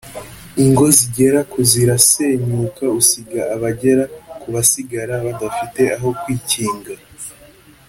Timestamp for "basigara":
4.55-5.15